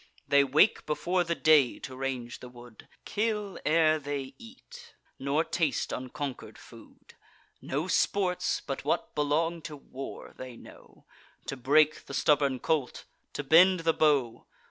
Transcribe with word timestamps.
They 0.27 0.43
wake 0.43 0.87
before 0.87 1.23
the 1.23 1.35
day 1.35 1.77
to 1.77 1.95
range 1.95 2.39
the 2.39 2.49
wood, 2.49 2.87
Kill 3.05 3.59
ere 3.63 3.99
they 3.99 4.33
eat, 4.39 4.95
nor 5.19 5.43
taste 5.43 5.91
unconquer'd 5.93 6.57
food. 6.57 7.13
No 7.61 7.87
sports, 7.87 8.61
but 8.61 8.83
what 8.83 9.13
belong 9.13 9.61
to 9.61 9.75
war, 9.75 10.33
they 10.35 10.57
know: 10.57 11.05
To 11.45 11.55
break 11.55 12.05
the 12.07 12.15
stubborn 12.15 12.57
colt, 12.57 13.05
to 13.33 13.43
bend 13.43 13.81
the 13.81 13.93
bow. 13.93 14.47